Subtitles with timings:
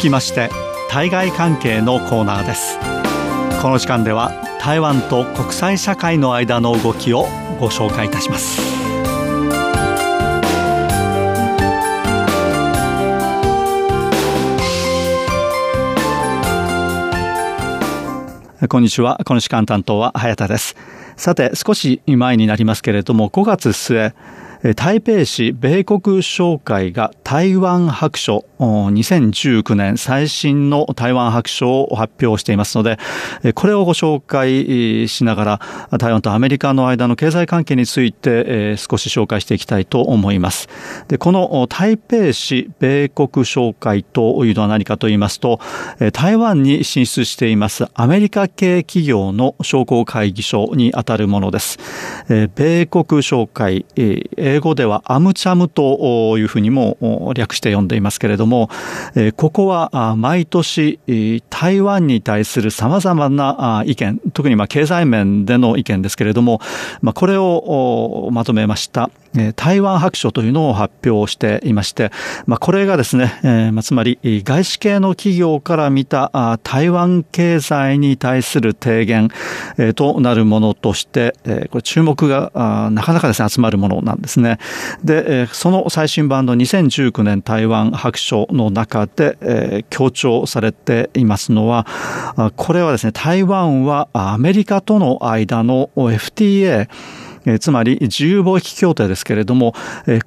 [0.00, 0.48] きまして
[0.88, 2.78] 対外関係のコーナーです
[3.60, 7.26] この時間では台湾と国際社会の間の動きを
[7.60, 8.80] ご紹介いたします
[18.68, 19.18] こんにちは。
[19.24, 20.76] この時間担当は早田です。
[21.16, 24.12] さて、少し前になりますけれども、5月末、
[24.76, 32.98] 台北市米国商会が台湾白書2019年最新の台湾白書を発表していますので、
[33.54, 35.58] これをご紹介しなが
[35.90, 40.68] ら台湾とアメリカの間の経済関係について少し紹介していきたいと思います。
[41.08, 45.58] でこの台北市米国商会というのは何かと言いますと、
[46.12, 51.78] 台湾に進出していますアメリカ系企業の商工会議所にあたるものです。
[52.54, 53.86] 米国商会、
[54.50, 58.68] 英語ではアムチャムというふうにも略して呼んでいますけれども、
[59.36, 60.98] ここは毎年
[61.50, 66.60] 台湾に対する様々な意見、特にまあ経済面での意見ですけれども、
[67.00, 69.10] まあ、これをまとめました
[69.54, 72.10] 台湾白書というのを発表していまして、
[72.46, 79.30] まあ、これがですね、えまあ、つまり外資系の企業から見た台湾経済に対する提言、
[79.94, 81.34] となるものとして、
[81.70, 84.39] これ注目がなかなかですね集まるものなんですね。
[85.04, 91.86] で、その最新版の2019年台湾白書の中で、強調されていますのは、
[92.56, 96.88] これはですね、台湾はアメリカとの間の FTA
[97.58, 99.74] つまり自由貿易協定ですけれども、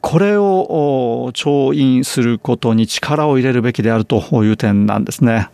[0.02, 5.50] これを調印することに力を入れるべきであるという点なんですね。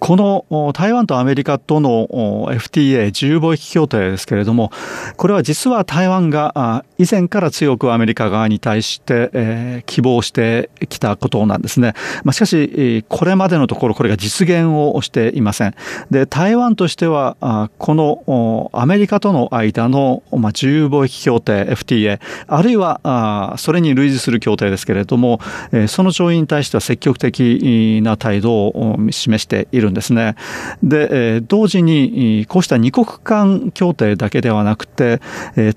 [0.00, 2.06] この台湾とアメリカとの
[2.50, 4.72] FTA 自由貿易協定ですけれども、
[5.16, 11.92] これは実は台湾が以前から強くアメリカ側に対して希望してきたことなんですね。
[12.32, 15.74] しかし、これまでのところこれが実現をしていません。
[16.10, 17.36] で、台湾としては、
[17.76, 25.40] このアメリカとの間の自由貿易協定 FTA、あるいはそれに類似する協定ですけれども、
[25.88, 30.36] その調印に対しては積極的な態度を示しているんですね。
[30.82, 35.20] で、同時にこうした二国間協定だけではなくて、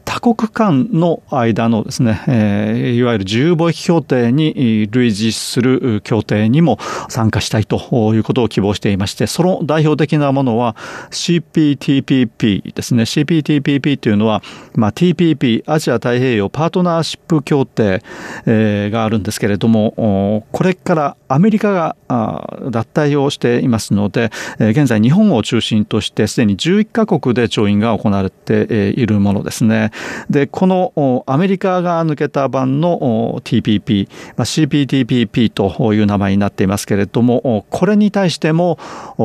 [0.05, 10.75] 多国間の間のですね、いわゆる自由貿易協定に類似する協定にも参加したいということを希望していまして、その代表的なものは
[11.11, 13.03] CPTPP ですね。
[13.03, 14.41] CPTPP というのは、
[14.75, 18.01] まあ、TPP アジア太平洋パートナーシップ協定
[18.91, 21.95] があるんですけれども、これからアメリカが
[22.69, 29.91] 脱退をしていますますので、現在日本を中心としてすでに11カ国で調印が行われているものですね。
[30.29, 38.77] で、このアメリカが抜けた版の TPP、CPTPP という名前になっていますけれども、これに対しても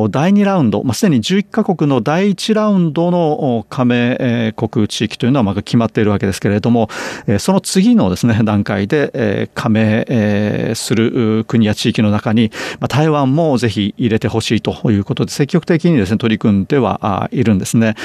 [0.09, 6.89] 第2ラウンド、すでに11カ国の第1ラウンドの加盟国地域というのはま決まっているわけですけれども、
[7.39, 12.51] その次のですね、段階で加盟する国や地域の中に
[12.89, 17.95] 台湾もぜひ入れてほしいということで積極的にですね取り組んではいるんですね。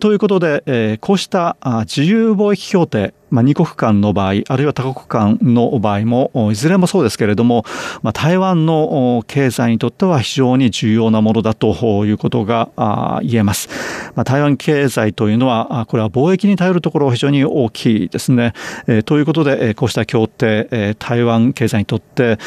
[0.00, 1.56] ということで、こうした
[1.86, 7.64] 自由貿易協定まあ、二国間の場合、あるいは多国間の場合も、いずれもそうですけれども、
[8.02, 13.68] まあ、台湾の経済にとっては非常に重要なものだということが言えます。
[14.14, 18.52] まあ、台湾経済というのは、これは貿易に頼るところ非常に大きいですね。
[18.86, 22.38] えー、ということで、こうした協定、台湾経済にとって、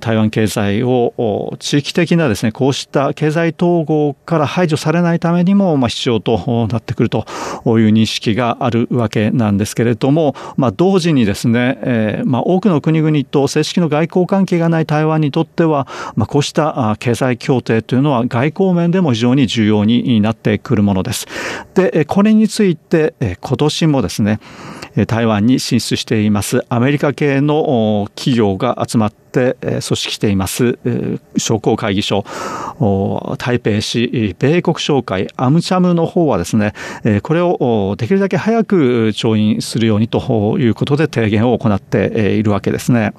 [0.00, 7.26] 台湾経済を地域的なですね、こうした経済統合から排除されないためにも、まあ、必要となってくると
[7.66, 15.86] いう認識があるわけなんですけれども、まあ、同時にですね、えー、まあ、多くの国々と正式の外交関係がない台湾にとっては、
[16.16, 21.26] まあ、こうした経済協定というのは外交面でも非常に重要になってくるものです。
[21.74, 24.40] で、これについて今年もですね、
[25.06, 30.78] 台湾に進出していますアメリカ系の企業が集まって組織しています
[31.36, 32.24] 商工会議所
[33.38, 36.72] 台北市米国商会アムチャムの方はですね
[37.22, 43.12] これをできるだけ早く調印するようにということで提言を行っているわけですね。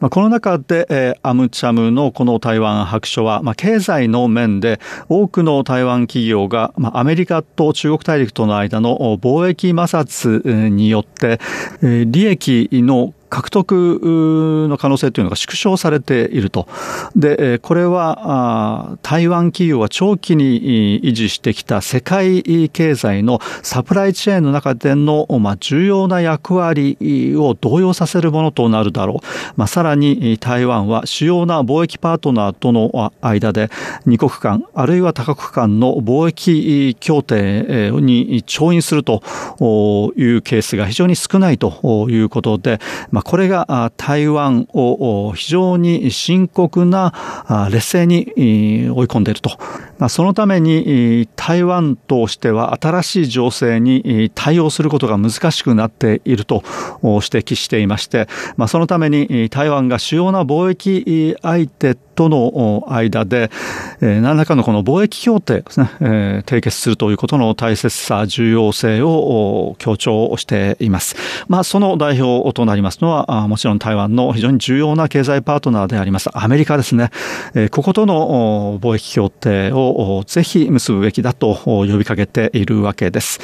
[0.00, 11.40] まあ、この中で、えー、アムチャムのこの台湾白書は、まあ、経済の面で多くの台湾企業が、まあ、アメリカと中国大陸との間の貿易摩擦によって、
[11.82, 16.66] えー、利益の獲得の可能性というのが縮小されていると。
[17.14, 25.26] で、これは台湾企業が長期に維持してきた世界経済のサプライチェーンの中での、
[25.60, 26.96] 重要な役割
[27.36, 29.26] を動揺させるものとなるだろう。
[29.56, 33.70] まあ、さらに台湾は主要な貿易パートナーとの間で
[34.04, 39.22] 二国間あるいは多国間の貿易協定に調印すると
[40.16, 42.80] いうケースが非常に少ないということで、
[43.16, 47.14] まあ、これが台湾を非常に深刻な
[47.72, 49.56] 劣勢に追い込んでいると。
[49.98, 56.62] まあ、そのために台湾としては新しい情勢に対応することが難しくなっていると
[57.02, 58.28] 指摘していまして、
[58.58, 63.50] まあ、そのために台湾が主要な貿易相手との間で、
[64.00, 71.14] えー、何らかのこの貿易協定ですね、えー、締結するということの大切さ、重要性を強調しています。
[71.46, 77.10] まあ、その代表となりますのは、もちろん台湾の非常に重要な経済パートナーでありますアメリカですね。
[77.54, 83.40] えー、こことの貿易協定をぜひ結ぶべきだと呼びかけているわけです。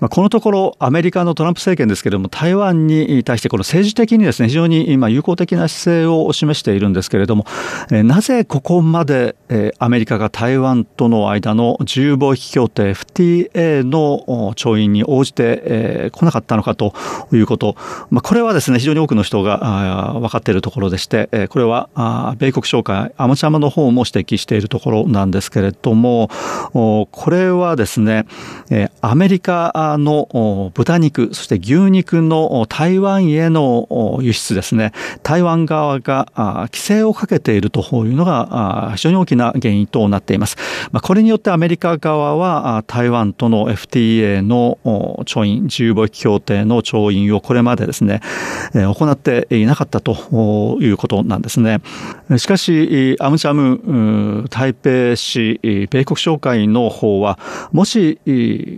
[0.00, 7.46] まあ、このところ、アメリカのトランプ政権ですけれども、台湾に対してこの政治的にですね、非常に今友好的な姿勢を示しているんですけれども、
[7.92, 16.94] えーなぜここまで、えー、アメリカが台湾との間の自由貿易協定 FTA の調印に応じて、えー、来なかったのかと
[17.32, 17.76] いうこと、
[18.08, 26.30] まあ、これはですね非常に多くの人が分かっているところでして、えー、これはあ米国商会アマチュアの方も指摘しているところなんですけれども
[26.72, 28.24] これはですね、
[28.70, 34.92] え、アメリカの豚肉そして牛肉の台湾への輸出ですね。
[35.22, 36.32] 台湾側が
[36.72, 40.56] 規制をかけているとというのが非常に大きな原因となっています。
[41.02, 44.78] これによってアメリカ側は台湾との FTA の
[45.26, 48.20] 調印、自由貿易協定の調印をこれまでですね、
[48.72, 51.80] 行っていなかったということなんですね。
[52.36, 55.58] しかし、アムチャム台北市
[55.90, 57.40] 米国商会の方は、
[57.72, 58.20] もし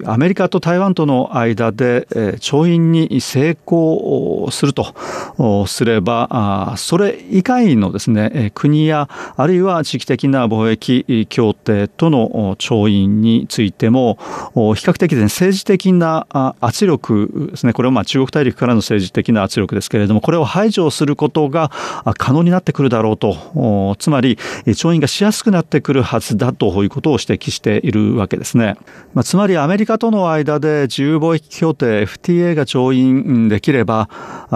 [0.07, 14.19] アメリカと台湾との間で調印に成功するとすれば、それ以外のですね、国やあるいは地域的な貿易協定との調印についても
[14.55, 16.27] 比較的、ね、政治的な
[16.61, 17.73] 圧力ですね。
[17.73, 21.71] これはまあ中国大陸からの政治的な圧力ですけれどもこれを排除することが
[22.19, 23.97] 可能になってくるだろうと。
[23.99, 24.39] つまり
[24.77, 28.77] 調印がしやすくなってくるはずだということを指摘しているわけですね、
[29.15, 34.09] まあ、つまりアメリカとの間で自由貿易協定 FTA が調印できれば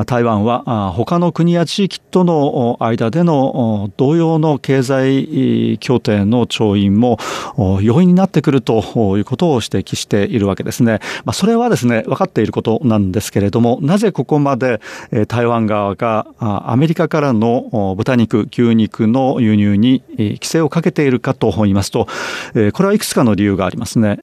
[0.07, 7.19] 台湾は他の国や地域との間での同様のの経済協定の調印も
[7.56, 11.00] 容易になってくるということを指摘しているわけですね。
[11.25, 14.81] まあ、それはですね、分かっていることなんですけれども、なぜここまで
[15.29, 22.06] 台湾側がアメリカからの豚肉、牛肉の輸入に規制をかけているかと言いますと、
[22.73, 24.19] これはいくつかの理由がありますね。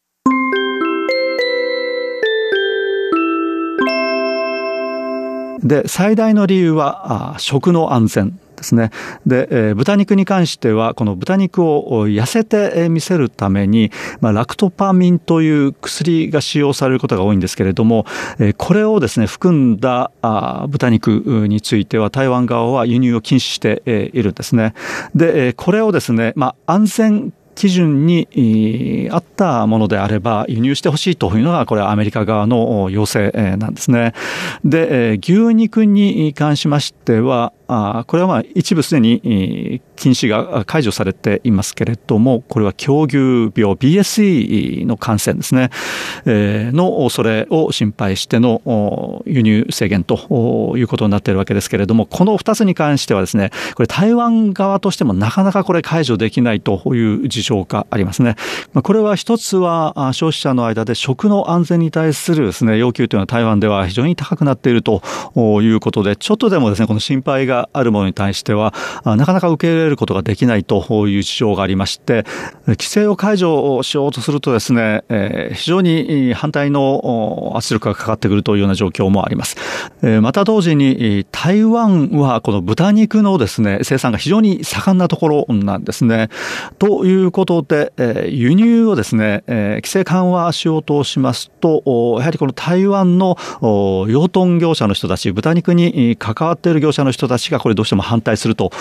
[5.63, 8.91] で、最大の理由は食の安全ですね。
[9.25, 13.91] で、えー、豚肉に関しては、この豚肉を痩せて見せるために、
[14.21, 18.05] まあ、ラクトパミンという薬が使用されることが多いんですけれども、
[18.39, 21.09] えー、これをですね、含んだあ豚肉
[21.47, 23.81] については、台湾側は輸入を禁止して
[24.13, 24.73] いるんですね。
[25.15, 34.13] で、これをですね、まあ、安全基準に合ったものであれば輸入してほしいというのがこれはアメリカ側の要請なんですね。
[34.63, 37.53] で、牛肉に関しましては、
[38.07, 43.17] これはまあ一部すでに禁止が解除されていますけれども、これは狂牛
[43.55, 45.69] 病 BSE の感染ですね、
[46.25, 58.37] えの恐れを心配しての輸入制限ということになっているわけですけれども、この2つに関してはですね、これ台湾側としてもなかなかこれ解除できないという事情がありますね。
[58.73, 65.03] これは一つは消費者の間で食の安全に対するですね、要求というのは台湾では非常に高くなっていると
[65.61, 68.73] いうことで、ちょっとでもですね、この心配があるものに対しては、
[69.05, 72.25] なかなか受け入れることができないという事情がありまして、
[72.67, 75.03] 規制を解除をしようとするとですね、
[75.53, 79.57] 非常に反対の圧力がかかってくるというような状況もあります。
[80.21, 86.29] また同時に、台湾はこの豚肉のですね、生産が非常に盛んなところなんですね。
[86.79, 87.91] ということで、
[88.29, 98.71] 輸入をですね、規制緩和しようとしますと、やはりこの台湾の養豚業者の人たち、豚肉に関わっている業者の人たちがこれどうしても反対すると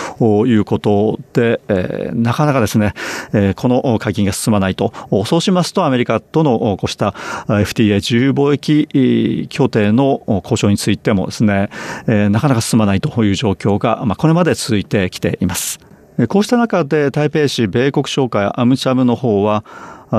[0.45, 0.90] いうこと
[1.33, 2.93] で、えー、なかなかですね、
[3.33, 4.93] えー、この解禁が進まないと。
[5.25, 7.13] そうしますとアメリカとのこうした
[7.47, 11.69] FTA 自由貿易協定の交渉についてもですね、
[12.07, 15.79] えー、なかなか進まないという状況が、まあ、これまで続いてきています。
[16.27, 19.63] こうした中で台北市米国商会アムチャムの方は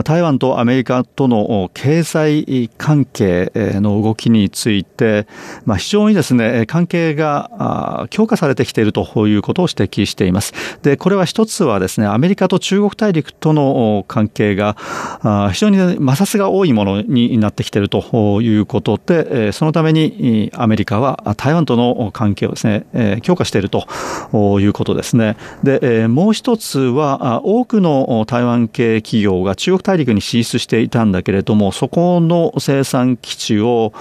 [0.04, 5.26] 台湾とアメリカとの経済関係の動きについて、
[5.66, 10.54] まあ、非常にですね、関係が強化されてきているということを指摘しています。
[10.82, 14.76] で、これは一つはですね、アメリカと中国大陸との関係が
[15.52, 23.86] 非常に摩擦が多いものになってきているということで、そのためにアメリカは台湾との関係をですね、強化していると
[24.58, 25.36] いうことですね。
[25.62, 33.92] で、もう一つは多くの台湾系企業が中国大陸に進出していたんだけれども、そこの生産基地を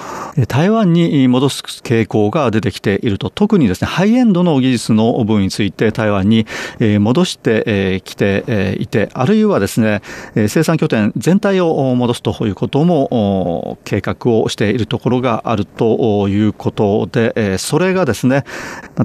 [0.47, 6.45] 台湾に戻す傾向が出てきていると、特にですね、ハイエンドの技術の部分について台湾に
[6.79, 10.01] 戻してきていて、あるいはですね、
[10.35, 18.43] 生産拠点全体を戻すということも計画をしているところがあるということで、それがですね、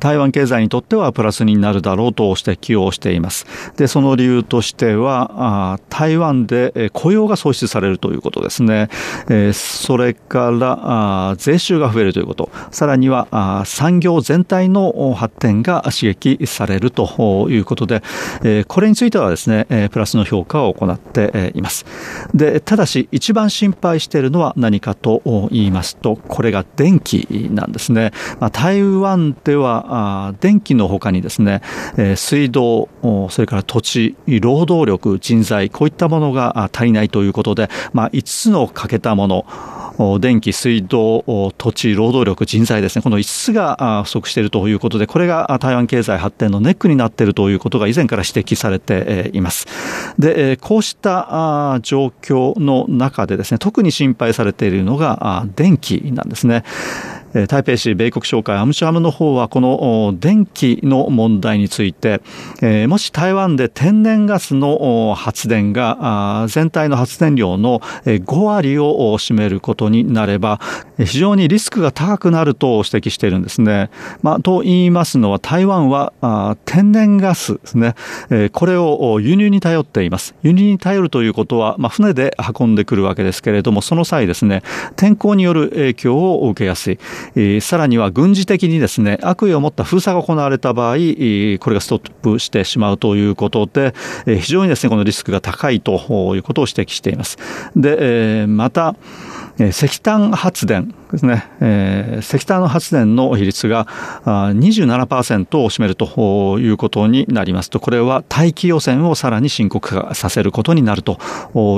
[0.00, 3.47] 台湾経済にとってはプラスになるだろうと指摘をしています。
[3.76, 8.89] で、その理由としては、台湾で雇用が創出されるということですね。
[9.53, 18.03] それから税収が増えるということ、さらには産業全体の発展が刺激されるということで、
[18.69, 21.87] これについてはですね、プラスの評価を行っています。
[22.35, 28.13] で、ただし一番心配しているのは何かと言いますと、これが電気なんですね。
[28.53, 31.63] 台湾では電気の他にですね、
[32.17, 32.89] 水道、
[33.31, 39.47] それから土地、労働力、人材、こういったものが足りないということで、まあ、5つの欠けたもの、
[40.21, 49.67] 電気、水道、土地、労働力、人材ですね、この5つが不足しているということで、これが台湾経済発展のネックになっているということが以前から指摘されています。
[50.19, 56.65] で、こうした状況の中でですね、特に心配されているのが電気なんですね。
[57.47, 62.23] 台北市米国商会アムシャムの方はこの電気の問題について、
[62.88, 68.87] もし台湾で天然ガスの発電が全体の発電量の5割を
[69.19, 70.61] 占めることになれば
[70.99, 73.90] 非常にリスクが高くなると指摘しているんですね。
[74.23, 77.95] まあ、と言いますのは台湾は天然ガスですね、
[78.52, 80.35] これを輸入に頼っています。
[80.43, 84.62] 輸入に頼るということは、まあ、船で運んでくるわけですけれどもその際ですね
[84.97, 86.99] 天候による影響を受けやすい。
[87.61, 93.95] さらには軍事的にですね、悪意を持った封鎖が行われた場合、これがストップしてしまうということで、
[94.26, 97.38] 非常にですね、このリスクが高いということを指摘しています。
[97.75, 98.95] で、また、
[99.59, 103.87] 石炭発電ですね、えー、石炭の発電の比率が
[104.25, 111.19] 27%を占めるということになりますと、これは大気汚染をさらに深刻化させることになると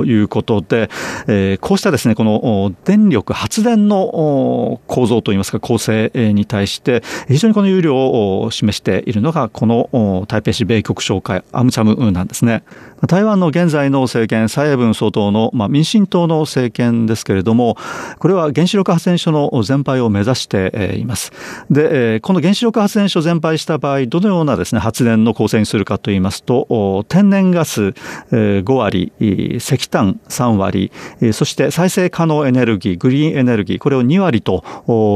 [0.05, 0.89] いうことで、
[1.27, 12.63] えー、こうしたですね、この電力発電の構造といいますか、構成に対して、非常にこの有料を示しているのが、この台北市米局商会アムチャムなんですね。
[13.07, 17.77] 台湾の現在の政権、蔡英文総統の、まあ、民進党の政権ですけれども、
[18.17, 21.31] これは原子力発電所の全廃を目指しています。
[21.69, 27.93] で、この原子力発電所全廃した場合、どのようなですね、発電の構成にするかといいますと、天然ガス
[28.31, 30.91] 5割、石炭3割、
[31.33, 34.63] そして再生可能エネルギー、グリーンエネルギー、これを2割と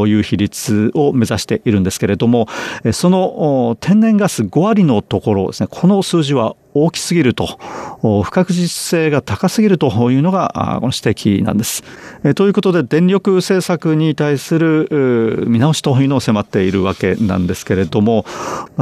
[0.07, 2.47] いう比率を目指しているんですけれども、
[2.91, 7.57] その天然ガス5割のところですね、この数字は大きすぎると、
[8.01, 11.83] 不確実性が高すぎるというのがこの指摘なんです。
[12.35, 18.25] ということで電力政策に対する見直しというのを迫っているわけなんですけれども、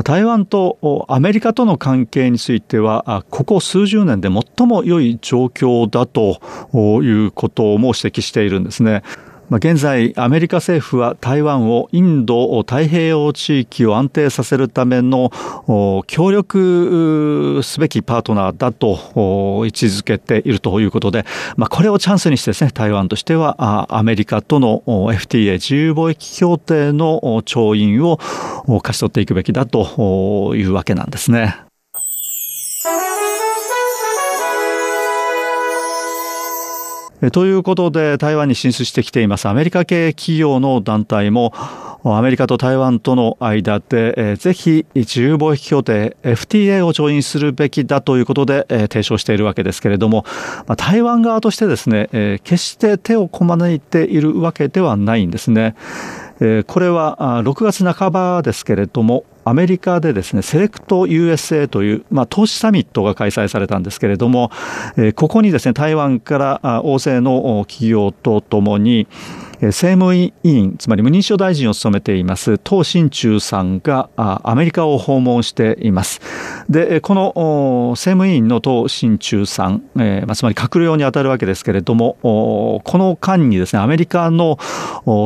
[0.03, 6.39] 台湾とアメリカとの関係については、ここ数十年で最も良い状況だと
[7.03, 9.03] いうことも指摘しているんですね。
[9.51, 15.29] ま、現在、アメリカ政府は台湾をインド太平洋地域を安定させるための
[16.07, 18.95] 協力すべきパートナーだと
[19.65, 21.25] 位置づけているということで、
[21.57, 28.19] まあ、これをチャンスにしてですね、台湾としてはアメリカとの FTA 自由貿易協定の調印を
[28.67, 31.70] 勝ち取っていくべきだというわけなんですね。
[37.29, 41.53] ということで、台湾に進出してきていますアメリカ系企業の団体も、
[42.03, 50.25] アメリカと台湾との間で、ぜひ自由貿易協定 FTA を調印するべきだということで、提唱しているわけですけれども、
[50.77, 55.75] 台湾側としてですね、決して手をこまねいているわけではないんですね。
[56.65, 64.51] これは6月半ばですけれども、アメリカでですね、セレクト USA という、まあ、投資サミットが開催されたんですけれども、
[64.97, 69.07] え、ここにですね、台湾から大勢の企業とともに、
[69.67, 76.19] 政務委員、つまり無認証大臣を務めています、唐新中さんがアメリカを訪問しています。
[76.67, 84.57] で、この政務委員の唐新中さん、えー、つまり閣僚に当たるわけですけれども、この間にですね、アメリカの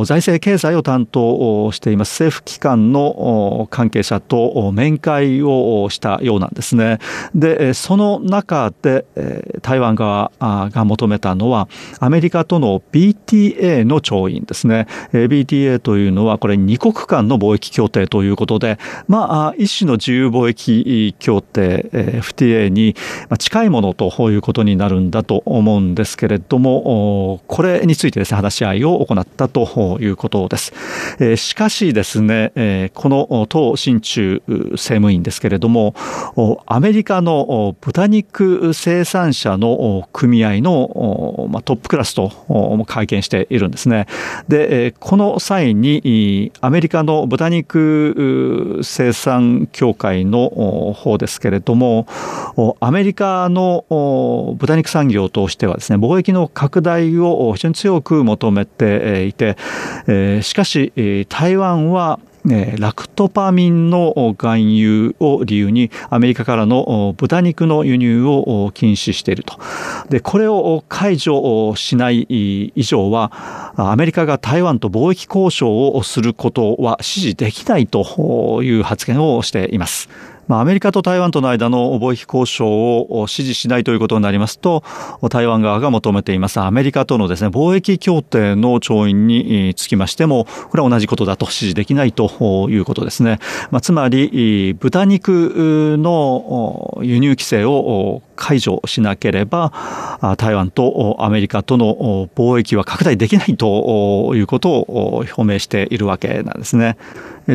[0.04, 6.98] 財政経済を担当しています政府機関の関係者と面会をしたようなんですね。
[7.34, 9.06] で、その中で
[9.62, 11.68] 台湾側が求めたのは、
[12.00, 14.86] アメリカとの BTA の調要因ですね。
[15.12, 18.78] BTA というのはこれ二国間の貿易協定ということで、
[19.08, 22.94] まあ、一種の自由貿易協定 FTA に
[23.38, 30.72] 近いものということになるんだと思うんですけれども、これについてですね、話し合いを行ったということです。
[31.36, 35.94] しかしですね、この党新中政務員ですけれども、
[36.66, 44.06] アメリカの豚肉生産者の組合のトップクラスと会見しているんですね。
[44.48, 50.48] で、この際にアメリカの豚肉生産協会の
[50.96, 52.06] 方ですけれども、
[52.80, 53.84] アメリカの
[54.58, 59.56] 豚肉産業としてはですね、貿易の拡大を非常に強く求めていて、
[60.42, 62.20] しかし台湾は
[62.78, 69.58] ラクトパミンの含有を理由にアメリカからの豚肉の輸入を禁止していると。
[70.08, 72.22] で、これを解除しない
[72.74, 80.08] 以上は、アメリカが台湾と貿易交渉をすることは支持できないという発言をしています。
[80.48, 84.82] まあ、アメリカと台湾との間の貿易交渉を支持しないということになりますと、
[85.30, 93.38] 台湾側が求めていますアメリカとのですね、貿易協定の調印につきましても、これは同じことだと支持できないということですね。
[93.70, 99.72] まあ、つまり、豚肉の輸入規制を解除しなければ、
[100.38, 106.96] 台湾とアメリカとの貿易は拡大できないということを表明しているわけなんですね。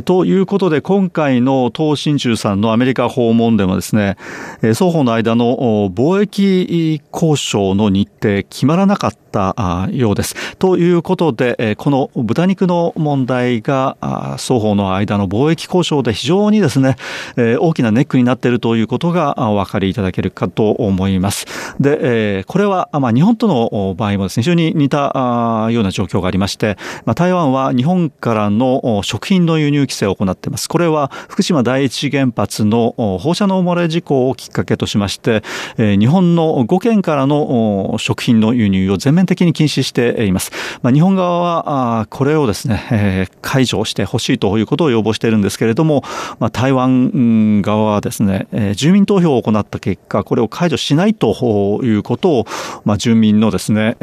[0.05, 4.15] ということで、今回の東進中さんのアメリカ訪問でもですね、
[4.61, 10.55] 双方の間の貿易交渉の日程決まらなかったようです。
[10.57, 13.97] ということで、この豚肉の問題が
[14.37, 16.95] 双方の間の貿易交渉で非常にですね、
[17.59, 21.45] 大きなネックになっているということがお分かりいただけるかと思います。
[21.81, 30.67] で、これは、ま、日本との場合もですね、非常に似たような状況がありまして、ま、台湾は日本からの食品の輸入規制を行っています。
[30.67, 35.43] これは福島第一原発の放射能漏れ事故をきっかけとしまして、
[35.77, 40.51] 日本の5県からの食品の輸入を全面的に禁止しています。
[40.81, 46.03] まあ、日本側はこれをですね、解除してほしいということを要望しているんですけれども、
[46.39, 52.45] まあ、台湾側はですね、住民投票を行った結果、これを解除しないということを、
[52.85, 53.97] まあ、住民のですね、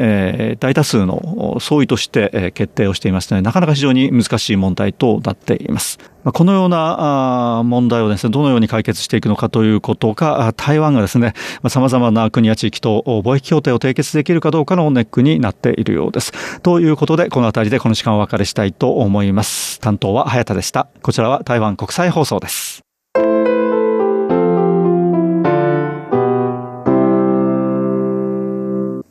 [0.59, 5.97] 大多数の総意として決定をしていますので、なかなか非常に難しい問題となっていますいます。
[6.25, 11.33] このような問題をですね、どのように解決していくのかということが、台湾がですね、
[11.67, 16.59] 様々な国や地域と貿易協定を締結できるかどうかのネックになっているようです。
[16.59, 19.79] ということで、この辺りでこの時間お別れしたいと思います。
[19.79, 20.87] 担当は早田でした。
[21.01, 22.81] こちらは台湾国際放送です。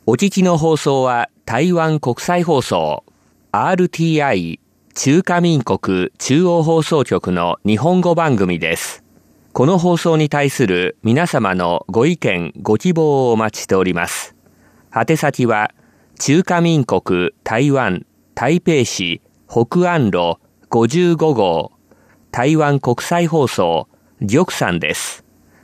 [0.05, 3.03] お聞きの放送は台湾国際放送
[3.51, 4.59] RTI
[4.95, 9.03] 中華民国中央放送局の日本語番組です。
[9.53, 14.35] この放送に対する皆様のご意見、ご希望をお待ちしております。
[14.93, 15.71] 宛先は、
[16.17, 20.37] 中華民国台湾台北市北安路
[20.69, 21.71] 55号
[22.31, 23.87] 台湾国際放送
[24.19, 25.23] 玉山です。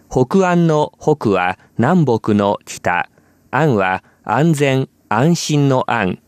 [0.10, 3.10] 北安の北は南北の北、
[3.52, 6.20] 安は安全安心の安、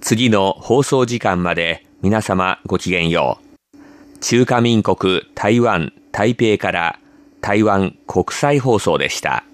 [0.00, 3.38] 次の放送時間まで皆様ごきげんよ
[3.72, 3.76] う。
[4.18, 6.98] 中華民国台湾台北から
[7.40, 9.44] 台湾国際放送でした。